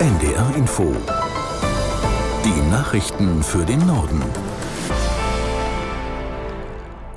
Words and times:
NDR 0.00 0.56
Info. 0.56 0.92
Die 2.44 2.70
Nachrichten 2.70 3.44
für 3.44 3.64
den 3.64 3.86
Norden. 3.86 4.20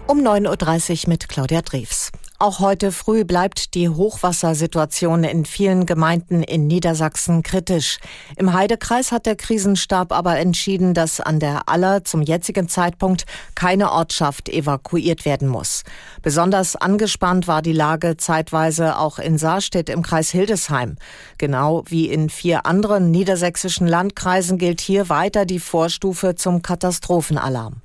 Um 0.06 0.20
9.30 0.20 1.06
Uhr 1.06 1.10
mit 1.10 1.28
Claudia 1.28 1.64
Drews. 1.64 2.07
Auch 2.40 2.60
heute 2.60 2.92
früh 2.92 3.26
bleibt 3.26 3.74
die 3.74 3.90
Hochwassersituation 3.90 5.24
in 5.24 5.44
vielen 5.44 5.88
Gemeinden 5.88 6.44
in 6.44 6.68
Niedersachsen 6.68 7.42
kritisch. 7.42 7.98
Im 8.36 8.54
Heidekreis 8.54 9.12
hat 9.12 9.26
der 9.26 9.36
Krisenstab 9.36 10.12
aber 10.12 10.38
entschieden, 10.38 10.94
dass 10.94 11.20
an 11.20 11.40
der 11.40 11.68
Aller 11.68 12.04
zum 12.04 12.22
jetzigen 12.22 12.70
Zeitpunkt 12.70 13.26
keine 13.56 13.92
Ortschaft 13.92 14.50
evakuiert 14.50 15.26
werden 15.26 15.48
muss. 15.48 15.82
Besonders 16.22 16.76
angespannt 16.76 17.48
war 17.48 17.64
die 17.64 17.74
Lage 17.74 18.18
zeitweise 18.18 19.00
auch 19.00 19.18
in 19.18 19.40
Saarstedt 19.40 19.90
im 19.90 20.04
Kreis 20.04 20.30
Hildesheim. 20.30 20.98
Genau 21.40 21.86
wie 21.88 22.08
in 22.08 22.30
vier 22.30 22.68
anderen 22.68 23.10
niedersächsischen 23.10 23.88
Landkreisen 23.88 24.60
gilt 24.60 24.80
hier 24.80 25.10
weiter 25.10 25.46
die 25.46 25.60
Vorstufe 25.60 26.36
zum 26.36 26.62
Katastrophenalarm. 26.62 27.78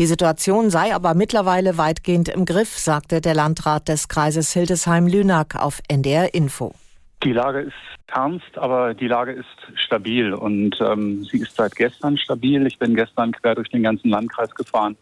Die 0.00 0.06
Situation 0.06 0.68
sei 0.70 0.96
aber 0.96 1.14
mittlerweile 1.14 1.78
weitgehend 1.78 2.28
im 2.28 2.44
Griff, 2.44 2.76
sagte 2.76 3.20
der 3.20 3.34
Landrat 3.34 3.88
des 3.88 3.99
des 4.00 4.08
Kreises 4.08 4.54
Hildesheim-Lünack 4.54 5.56
auf 5.56 5.80
NDR 5.88 6.32
Info. 6.32 6.72
Die 7.22 7.32
Lage 7.32 7.60
ist 7.60 7.74
ernst, 8.06 8.56
aber 8.56 8.94
die 8.94 9.08
Lage 9.08 9.32
ist 9.32 9.44
stabil 9.74 10.32
und 10.32 10.80
ähm, 10.80 11.22
sie 11.24 11.38
ist 11.38 11.54
seit 11.54 11.76
gestern 11.76 12.16
stabil. 12.16 12.66
Ich 12.66 12.78
bin 12.78 12.94
gestern 12.94 13.32
quer 13.32 13.54
durch 13.54 13.68
den 13.68 13.82
ganzen 13.82 14.08
Landkreis 14.08 14.54
gefahren, 14.54 14.96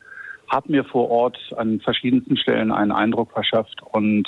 habe 0.48 0.72
mir 0.72 0.82
vor 0.82 1.10
Ort 1.10 1.38
an 1.56 1.78
verschiedensten 1.78 2.36
Stellen 2.36 2.72
einen 2.72 2.90
Eindruck 2.90 3.30
verschafft 3.30 3.80
und 3.82 4.24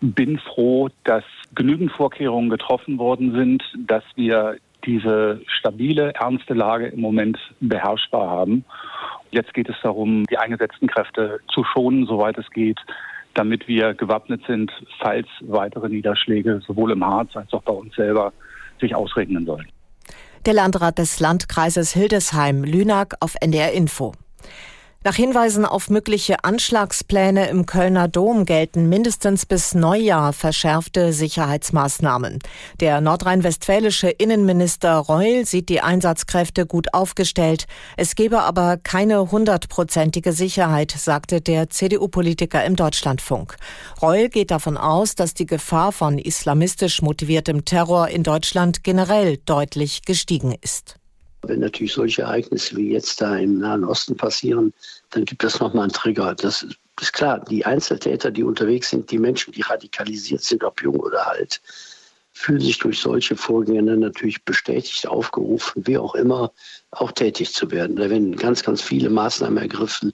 bin 0.00 0.38
froh, 0.38 0.88
dass 1.04 1.24
genügend 1.54 1.92
Vorkehrungen 1.92 2.48
getroffen 2.48 2.98
worden 2.98 3.32
sind, 3.32 3.62
dass 3.76 4.04
wir 4.14 4.56
diese 4.86 5.42
stabile, 5.48 6.14
ernste 6.14 6.54
Lage 6.54 6.86
im 6.86 7.00
Moment 7.00 7.38
beherrschbar 7.60 8.30
haben. 8.30 8.64
Jetzt 9.32 9.52
geht 9.52 9.68
es 9.68 9.76
darum, 9.82 10.24
die 10.30 10.38
eingesetzten 10.38 10.88
Kräfte 10.88 11.40
zu 11.52 11.62
schonen, 11.62 12.06
soweit 12.06 12.38
es 12.38 12.48
geht, 12.50 12.78
damit 13.38 13.68
wir 13.68 13.94
gewappnet 13.94 14.42
sind, 14.46 14.72
falls 14.98 15.28
weitere 15.42 15.88
Niederschläge 15.88 16.60
sowohl 16.66 16.90
im 16.90 17.04
Harz 17.04 17.36
als 17.36 17.52
auch 17.52 17.62
bei 17.62 17.72
uns 17.72 17.94
selber 17.94 18.32
sich 18.80 18.94
ausregnen 18.94 19.46
sollen. 19.46 19.68
Der 20.44 20.54
Landrat 20.54 20.98
des 20.98 21.20
Landkreises 21.20 21.92
Hildesheim, 21.92 22.64
Lünack 22.64 23.14
auf 23.20 23.36
NDR 23.40 23.72
Info. 23.72 24.12
Nach 25.04 25.14
Hinweisen 25.14 25.64
auf 25.64 25.90
mögliche 25.90 26.42
Anschlagspläne 26.42 27.48
im 27.50 27.66
Kölner 27.66 28.08
Dom 28.08 28.44
gelten 28.44 28.88
mindestens 28.88 29.46
bis 29.46 29.72
Neujahr 29.72 30.32
verschärfte 30.32 31.12
Sicherheitsmaßnahmen. 31.12 32.40
Der 32.80 33.00
nordrhein-westfälische 33.00 34.10
Innenminister 34.10 34.96
Reul 34.96 35.46
sieht 35.46 35.68
die 35.68 35.82
Einsatzkräfte 35.82 36.66
gut 36.66 36.94
aufgestellt. 36.94 37.66
Es 37.96 38.16
gebe 38.16 38.40
aber 38.40 38.76
keine 38.76 39.30
hundertprozentige 39.30 40.32
Sicherheit, 40.32 40.90
sagte 40.90 41.40
der 41.40 41.70
CDU-Politiker 41.70 42.64
im 42.64 42.74
Deutschlandfunk. 42.74 43.56
Reul 44.02 44.28
geht 44.28 44.50
davon 44.50 44.76
aus, 44.76 45.14
dass 45.14 45.32
die 45.32 45.46
Gefahr 45.46 45.92
von 45.92 46.18
islamistisch 46.18 47.02
motiviertem 47.02 47.64
Terror 47.64 48.08
in 48.08 48.24
Deutschland 48.24 48.82
generell 48.82 49.36
deutlich 49.46 50.02
gestiegen 50.02 50.56
ist. 50.60 50.97
Wenn 51.42 51.60
natürlich 51.60 51.92
solche 51.92 52.22
Ereignisse 52.22 52.76
wie 52.76 52.92
jetzt 52.92 53.20
da 53.20 53.36
im 53.36 53.58
Nahen 53.58 53.84
Osten 53.84 54.16
passieren, 54.16 54.72
dann 55.10 55.24
gibt 55.24 55.44
das 55.44 55.60
nochmal 55.60 55.84
einen 55.84 55.92
Trigger. 55.92 56.34
Das 56.34 56.66
ist 57.00 57.12
klar, 57.12 57.44
die 57.48 57.64
Einzeltäter, 57.64 58.30
die 58.30 58.42
unterwegs 58.42 58.90
sind, 58.90 59.10
die 59.10 59.18
Menschen, 59.18 59.52
die 59.52 59.62
radikalisiert 59.62 60.42
sind, 60.42 60.64
ob 60.64 60.82
jung 60.82 60.96
oder 60.96 61.28
alt, 61.28 61.60
fühlen 62.32 62.60
sich 62.60 62.78
durch 62.78 63.00
solche 63.00 63.36
Vorgänge 63.36 63.96
natürlich 63.96 64.44
bestätigt, 64.44 65.06
aufgerufen, 65.06 65.86
wie 65.86 65.98
auch 65.98 66.14
immer, 66.14 66.52
auch 66.92 67.12
tätig 67.12 67.52
zu 67.52 67.70
werden. 67.70 67.96
Da 67.96 68.10
werden 68.10 68.36
ganz, 68.36 68.62
ganz 68.62 68.80
viele 68.80 69.10
Maßnahmen 69.10 69.58
ergriffen. 69.58 70.12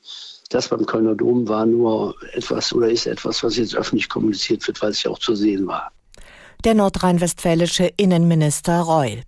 Das 0.50 0.68
beim 0.68 0.86
Kölner 0.86 1.14
Dom 1.14 1.48
war 1.48 1.66
nur 1.66 2.14
etwas 2.32 2.72
oder 2.72 2.88
ist 2.88 3.06
etwas, 3.06 3.42
was 3.42 3.56
jetzt 3.56 3.76
öffentlich 3.76 4.08
kommuniziert 4.08 4.66
wird, 4.66 4.80
weil 4.82 4.90
es 4.90 5.02
ja 5.02 5.10
auch 5.10 5.18
zu 5.18 5.34
sehen 5.34 5.66
war. 5.66 5.90
Der 6.64 6.74
nordrhein-westfälische 6.74 7.90
Innenminister 7.96 8.80
Reul. 8.80 9.22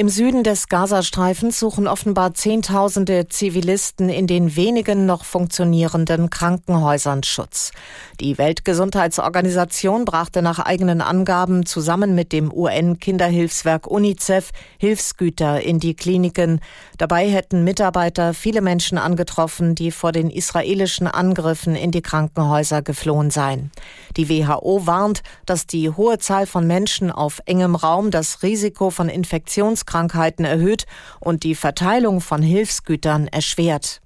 Im 0.00 0.08
Süden 0.08 0.44
des 0.44 0.68
Gazastreifens 0.68 1.58
suchen 1.58 1.88
offenbar 1.88 2.32
Zehntausende 2.32 3.26
Zivilisten 3.26 4.08
in 4.08 4.28
den 4.28 4.54
wenigen 4.54 5.06
noch 5.06 5.24
funktionierenden 5.24 6.30
Krankenhäusern 6.30 7.24
Schutz. 7.24 7.72
Die 8.20 8.38
Weltgesundheitsorganisation 8.38 10.04
brachte 10.04 10.40
nach 10.40 10.60
eigenen 10.60 11.00
Angaben 11.00 11.66
zusammen 11.66 12.14
mit 12.14 12.32
dem 12.32 12.52
UN-Kinderhilfswerk 12.52 13.88
UNICEF 13.88 14.52
Hilfsgüter 14.78 15.62
in 15.62 15.80
die 15.80 15.94
Kliniken. 15.94 16.60
Dabei 16.96 17.28
hätten 17.28 17.64
Mitarbeiter 17.64 18.34
viele 18.34 18.60
Menschen 18.60 18.98
angetroffen, 18.98 19.74
die 19.74 19.90
vor 19.90 20.12
den 20.12 20.30
israelischen 20.30 21.08
Angriffen 21.08 21.74
in 21.74 21.90
die 21.90 22.02
Krankenhäuser 22.02 22.82
geflohen 22.82 23.32
seien. 23.32 23.72
Die 24.16 24.28
WHO 24.28 24.86
warnt, 24.86 25.24
dass 25.44 25.66
die 25.66 25.90
hohe 25.90 26.18
Zahl 26.20 26.46
von 26.46 26.68
Menschen 26.68 27.10
auf 27.10 27.40
engem 27.46 27.74
Raum 27.74 28.12
das 28.12 28.44
Risiko 28.44 28.90
von 28.90 29.08
Infektions 29.08 29.86
Volkskrankheiten 29.88 30.44
erhöht 30.44 30.84
und 31.20 31.42
die 31.42 31.54
Verteilung 31.54 32.20
von 32.20 32.42
Hilfsgütern 32.42 33.26
erschwert. 33.26 34.00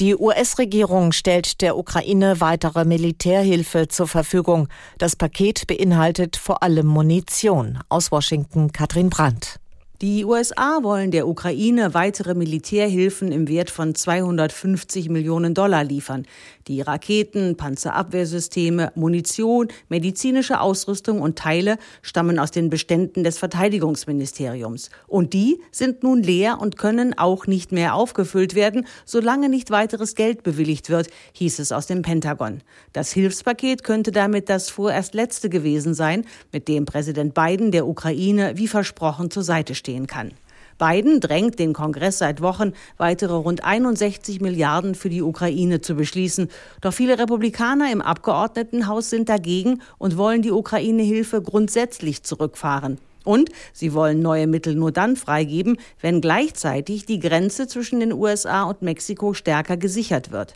Die 0.00 0.16
US-Regierung 0.16 1.12
stellt 1.12 1.60
der 1.60 1.76
Ukraine 1.76 2.40
weitere 2.40 2.84
Militärhilfe 2.84 3.88
zur 3.88 4.08
Verfügung. 4.08 4.68
Das 4.98 5.16
Paket 5.16 5.66
beinhaltet 5.66 6.36
vor 6.36 6.62
allem 6.62 6.86
Munition. 6.86 7.78
Aus 7.90 8.10
Washington 8.10 8.72
Katrin 8.72 9.10
Brandt. 9.10 9.61
Die 10.02 10.24
USA 10.24 10.82
wollen 10.82 11.12
der 11.12 11.28
Ukraine 11.28 11.94
weitere 11.94 12.34
Militärhilfen 12.34 13.30
im 13.30 13.46
Wert 13.46 13.70
von 13.70 13.94
250 13.94 15.08
Millionen 15.08 15.54
Dollar 15.54 15.84
liefern. 15.84 16.26
Die 16.66 16.80
Raketen, 16.80 17.56
Panzerabwehrsysteme, 17.56 18.90
Munition, 18.96 19.68
medizinische 19.88 20.60
Ausrüstung 20.60 21.20
und 21.20 21.38
Teile 21.38 21.78
stammen 22.02 22.40
aus 22.40 22.50
den 22.50 22.68
Beständen 22.68 23.22
des 23.22 23.38
Verteidigungsministeriums. 23.38 24.90
Und 25.06 25.34
die 25.34 25.60
sind 25.70 26.02
nun 26.02 26.20
leer 26.20 26.60
und 26.60 26.78
können 26.78 27.16
auch 27.16 27.46
nicht 27.46 27.70
mehr 27.70 27.94
aufgefüllt 27.94 28.56
werden, 28.56 28.88
solange 29.04 29.48
nicht 29.48 29.70
weiteres 29.70 30.16
Geld 30.16 30.42
bewilligt 30.42 30.90
wird, 30.90 31.10
hieß 31.34 31.60
es 31.60 31.70
aus 31.70 31.86
dem 31.86 32.02
Pentagon. 32.02 32.62
Das 32.92 33.12
Hilfspaket 33.12 33.84
könnte 33.84 34.10
damit 34.10 34.48
das 34.48 34.68
vorerst 34.68 35.14
letzte 35.14 35.48
gewesen 35.48 35.94
sein, 35.94 36.24
mit 36.50 36.66
dem 36.66 36.86
Präsident 36.86 37.34
Biden 37.34 37.70
der 37.70 37.86
Ukraine 37.86 38.54
wie 38.56 38.66
versprochen 38.66 39.30
zur 39.30 39.44
Seite 39.44 39.76
steht 39.76 39.91
stehen 39.92 40.06
kann. 40.06 40.32
Biden 40.78 41.20
drängt 41.20 41.58
den 41.58 41.74
Kongress 41.74 42.18
seit 42.18 42.40
Wochen, 42.40 42.72
weitere 42.96 43.34
rund 43.34 43.62
61 43.62 44.40
Milliarden 44.40 44.94
für 44.94 45.10
die 45.10 45.22
Ukraine 45.22 45.80
zu 45.80 45.94
beschließen. 45.94 46.48
Doch 46.80 46.92
viele 46.92 47.18
Republikaner 47.18 47.92
im 47.92 48.00
Abgeordnetenhaus 48.00 49.10
sind 49.10 49.28
dagegen 49.28 49.82
und 49.98 50.16
wollen 50.16 50.42
die 50.42 50.50
Ukraine-Hilfe 50.50 51.42
grundsätzlich 51.42 52.24
zurückfahren. 52.24 52.98
Und 53.24 53.50
sie 53.72 53.92
wollen 53.92 54.22
neue 54.22 54.48
Mittel 54.48 54.74
nur 54.74 54.90
dann 54.90 55.14
freigeben, 55.14 55.76
wenn 56.00 56.20
gleichzeitig 56.20 57.06
die 57.06 57.20
Grenze 57.20 57.68
zwischen 57.68 58.00
den 58.00 58.12
USA 58.12 58.64
und 58.64 58.82
Mexiko 58.82 59.34
stärker 59.34 59.76
gesichert 59.76 60.32
wird. 60.32 60.54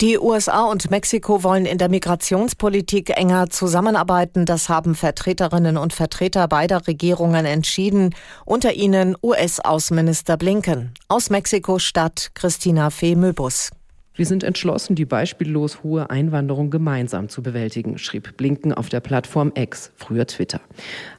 Die 0.00 0.18
USA 0.18 0.64
und 0.64 0.90
Mexiko 0.90 1.44
wollen 1.44 1.66
in 1.66 1.78
der 1.78 1.88
Migrationspolitik 1.88 3.16
enger 3.16 3.48
zusammenarbeiten. 3.50 4.44
Das 4.44 4.68
haben 4.68 4.96
Vertreterinnen 4.96 5.76
und 5.76 5.92
Vertreter 5.92 6.48
beider 6.48 6.88
Regierungen 6.88 7.46
entschieden, 7.46 8.12
unter 8.44 8.72
ihnen 8.74 9.16
US-Außenminister 9.22 10.36
Blinken. 10.36 10.94
Aus 11.06 11.30
Mexiko-Stadt 11.30 12.32
Christina 12.34 12.90
Fee-Möbus. 12.90 13.70
Wir 14.16 14.26
sind 14.26 14.44
entschlossen, 14.44 14.94
die 14.94 15.06
beispiellos 15.06 15.82
hohe 15.82 16.08
Einwanderung 16.08 16.70
gemeinsam 16.70 17.28
zu 17.28 17.42
bewältigen, 17.42 17.98
schrieb 17.98 18.36
Blinken 18.36 18.72
auf 18.72 18.88
der 18.88 19.00
Plattform 19.00 19.50
X, 19.56 19.90
früher 19.96 20.24
Twitter. 20.28 20.60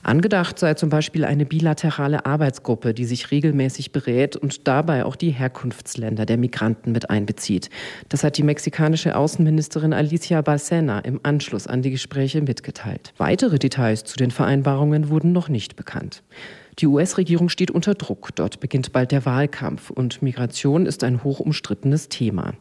Angedacht 0.01 0.57
sei 0.57 0.75
zum 0.75 0.87
Beispiel 0.87 1.25
eine 1.25 1.45
bilaterale 1.45 2.25
Arbeitsgruppe, 2.25 2.93
die 2.93 3.03
sich 3.03 3.31
regelmäßig 3.31 3.91
berät 3.91 4.37
und 4.37 4.65
dabei 4.69 5.03
auch 5.03 5.17
die 5.17 5.31
Herkunftsländer 5.31 6.25
der 6.25 6.37
Migranten 6.37 6.93
mit 6.93 7.09
einbezieht. 7.09 7.69
Das 8.07 8.23
hat 8.23 8.37
die 8.37 8.43
mexikanische 8.43 9.17
Außenministerin 9.17 9.91
Alicia 9.91 10.41
Balsena 10.41 10.99
im 10.99 11.19
Anschluss 11.21 11.67
an 11.67 11.81
die 11.81 11.91
Gespräche 11.91 12.41
mitgeteilt. 12.41 13.13
Weitere 13.17 13.59
Details 13.59 14.05
zu 14.05 14.15
den 14.15 14.31
Vereinbarungen 14.31 15.09
wurden 15.09 15.33
noch 15.33 15.49
nicht 15.49 15.75
bekannt. 15.75 16.23
Die 16.79 16.87
US-Regierung 16.87 17.47
steht 17.49 17.71
unter 17.71 17.93
Druck. 17.93 18.29
Dort 18.35 18.59
beginnt 18.59 18.91
bald 18.91 19.11
der 19.11 19.25
Wahlkampf 19.25 19.89
und 19.89 20.21
Migration 20.21 20.85
ist 20.85 21.03
ein 21.03 21.23
hoch 21.23 21.39
umstrittenes 21.39 22.09
Thema. 22.09 22.53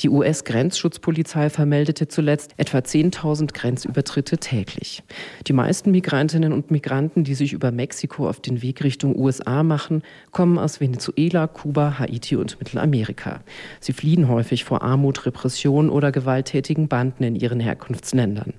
Die 0.00 0.10
US-Grenzschutzpolizei 0.10 1.48
vermeldete 1.48 2.06
zuletzt 2.08 2.52
etwa 2.58 2.78
10.000 2.78 3.54
Grenzübertritte 3.54 4.38
täglich. 4.38 5.02
Die 5.46 5.54
meisten 5.54 5.90
Migrantinnen 5.90 6.52
und 6.52 6.70
Migranten, 6.70 7.24
die 7.24 7.34
sich 7.34 7.54
über 7.54 7.70
Mexiko 7.70 8.28
auf 8.28 8.40
den 8.40 8.60
Weg 8.60 8.84
Richtung 8.84 9.18
USA 9.18 9.62
machen, 9.62 10.02
kommen 10.32 10.58
aus 10.58 10.80
Venezuela, 10.80 11.46
Kuba, 11.46 11.98
Haiti 11.98 12.36
und 12.36 12.58
Mittelamerika. 12.58 13.40
Sie 13.80 13.92
fliehen 13.92 14.28
häufig 14.28 14.64
vor 14.64 14.82
Armut, 14.82 15.24
Repression 15.24 15.88
oder 15.88 16.12
gewalttätigen 16.12 16.88
Banden 16.88 17.24
in 17.24 17.36
ihren 17.36 17.60
Herkunftsländern. 17.60 18.54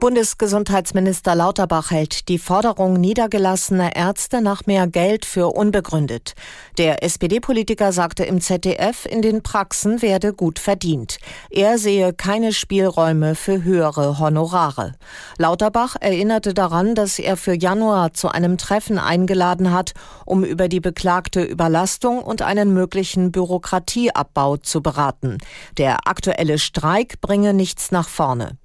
Bundesgesundheitsminister 0.00 1.34
Lauterbach 1.34 1.90
hält 1.90 2.28
die 2.28 2.38
Forderung 2.38 3.00
niedergelassener 3.00 3.96
Ärzte 3.96 4.40
nach 4.40 4.64
mehr 4.64 4.86
Geld 4.86 5.24
für 5.24 5.48
unbegründet. 5.48 6.34
Der 6.78 7.02
SPD-Politiker 7.02 7.90
sagte 7.90 8.22
im 8.22 8.40
ZDF, 8.40 9.06
in 9.06 9.22
den 9.22 9.42
Praxen 9.42 10.00
werde 10.00 10.32
gut 10.32 10.60
verdient. 10.60 11.18
Er 11.50 11.78
sehe 11.78 12.12
keine 12.12 12.52
Spielräume 12.52 13.34
für 13.34 13.64
höhere 13.64 14.20
Honorare. 14.20 14.94
Lauterbach 15.36 15.96
erinnerte 15.98 16.54
daran, 16.54 16.94
dass 16.94 17.18
er 17.18 17.36
für 17.36 17.54
Januar 17.54 18.12
zu 18.12 18.28
einem 18.28 18.56
Treffen 18.56 19.00
eingeladen 19.00 19.72
hat, 19.72 19.94
um 20.24 20.44
über 20.44 20.68
die 20.68 20.80
beklagte 20.80 21.42
Überlastung 21.42 22.22
und 22.22 22.40
einen 22.42 22.72
möglichen 22.72 23.32
Bürokratieabbau 23.32 24.58
zu 24.58 24.80
beraten. 24.80 25.38
Der 25.76 26.06
aktuelle 26.06 26.60
Streik 26.60 27.20
bringe 27.20 27.52
nichts 27.52 27.90
nach 27.90 28.08
vorne. 28.08 28.56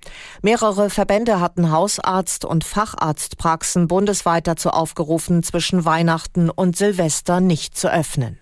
Mehrere 0.43 0.91
Verbände 0.91 1.22
Verbände 1.23 1.39
hatten 1.39 1.71
Hausarzt- 1.71 2.43
und 2.43 2.65
Facharztpraxen 2.65 3.87
bundesweit 3.87 4.45
dazu 4.45 4.71
aufgerufen, 4.71 5.41
zwischen 5.41 5.85
Weihnachten 5.85 6.49
und 6.49 6.75
Silvester 6.75 7.39
nicht 7.39 7.77
zu 7.77 7.89
öffnen. 7.89 8.39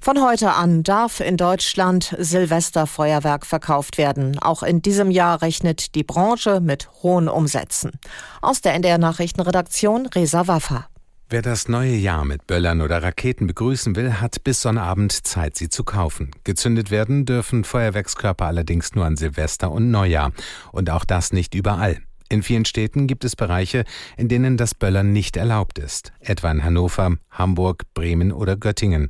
Von 0.00 0.22
heute 0.22 0.54
an 0.54 0.82
darf 0.82 1.20
in 1.20 1.36
Deutschland 1.36 2.16
Silvesterfeuerwerk 2.18 3.44
verkauft 3.44 3.98
werden. 3.98 4.38
Auch 4.38 4.62
in 4.62 4.80
diesem 4.80 5.10
Jahr 5.10 5.42
rechnet 5.42 5.94
die 5.94 6.04
Branche 6.04 6.60
mit 6.60 6.88
hohen 7.02 7.28
Umsätzen. 7.28 7.92
Aus 8.40 8.62
der 8.62 8.72
NDR 8.72 8.96
Nachrichtenredaktion 8.96 10.06
Resa 10.06 10.46
Waffa. 10.46 10.86
Wer 11.32 11.40
das 11.40 11.66
neue 11.66 11.94
Jahr 11.94 12.26
mit 12.26 12.46
Böllern 12.46 12.82
oder 12.82 13.02
Raketen 13.02 13.46
begrüßen 13.46 13.96
will, 13.96 14.20
hat 14.20 14.44
bis 14.44 14.60
Sonnabend 14.60 15.12
Zeit, 15.26 15.56
sie 15.56 15.70
zu 15.70 15.82
kaufen. 15.82 16.30
Gezündet 16.44 16.90
werden 16.90 17.24
dürfen 17.24 17.64
Feuerwerkskörper 17.64 18.44
allerdings 18.44 18.94
nur 18.94 19.06
an 19.06 19.16
Silvester 19.16 19.72
und 19.72 19.90
Neujahr. 19.90 20.32
Und 20.72 20.90
auch 20.90 21.06
das 21.06 21.32
nicht 21.32 21.54
überall. 21.54 22.02
In 22.28 22.42
vielen 22.42 22.66
Städten 22.66 23.06
gibt 23.06 23.24
es 23.24 23.34
Bereiche, 23.34 23.86
in 24.18 24.28
denen 24.28 24.58
das 24.58 24.74
Böllern 24.74 25.14
nicht 25.14 25.38
erlaubt 25.38 25.78
ist, 25.78 26.12
etwa 26.20 26.50
in 26.50 26.64
Hannover, 26.64 27.16
Hamburg, 27.30 27.84
Bremen 27.94 28.30
oder 28.30 28.56
Göttingen. 28.56 29.08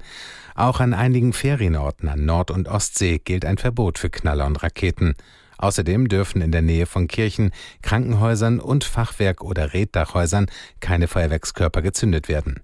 Auch 0.54 0.78
an 0.78 0.94
einigen 0.94 1.32
Ferienorten 1.32 2.08
an 2.08 2.24
Nord- 2.24 2.52
und 2.52 2.68
Ostsee 2.68 3.18
gilt 3.18 3.44
ein 3.44 3.58
Verbot 3.58 3.98
für 3.98 4.10
Knaller 4.10 4.46
und 4.46 4.62
Raketen. 4.62 5.16
Außerdem 5.62 6.08
dürfen 6.08 6.42
in 6.42 6.50
der 6.50 6.60
Nähe 6.60 6.86
von 6.86 7.06
Kirchen, 7.06 7.52
Krankenhäusern 7.82 8.58
und 8.58 8.82
Fachwerk- 8.82 9.42
oder 9.42 9.72
Reddachhäusern 9.72 10.46
keine 10.80 11.06
Feuerwerkskörper 11.06 11.82
gezündet 11.82 12.28
werden. 12.28 12.60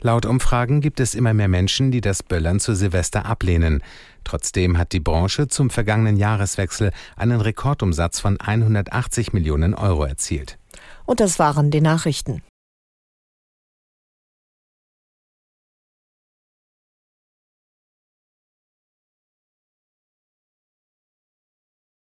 Laut 0.00 0.26
Umfragen 0.26 0.80
gibt 0.80 1.00
es 1.00 1.16
immer 1.16 1.34
mehr 1.34 1.48
Menschen, 1.48 1.90
die 1.90 2.00
das 2.00 2.22
Böllern 2.22 2.60
zu 2.60 2.76
Silvester 2.76 3.26
ablehnen. 3.26 3.82
Trotzdem 4.22 4.78
hat 4.78 4.92
die 4.92 5.00
Branche 5.00 5.48
zum 5.48 5.70
vergangenen 5.70 6.16
Jahreswechsel 6.16 6.92
einen 7.16 7.40
Rekordumsatz 7.40 8.20
von 8.20 8.38
180 8.38 9.32
Millionen 9.32 9.74
Euro 9.74 10.04
erzielt. 10.04 10.56
Und 11.04 11.18
das 11.18 11.40
waren 11.40 11.72
die 11.72 11.80
Nachrichten. 11.80 12.42